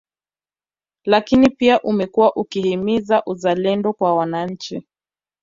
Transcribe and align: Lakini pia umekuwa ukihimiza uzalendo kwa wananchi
Lakini 1.05 1.49
pia 1.49 1.81
umekuwa 1.81 2.35
ukihimiza 2.35 3.23
uzalendo 3.25 3.93
kwa 3.93 4.15
wananchi 4.15 4.83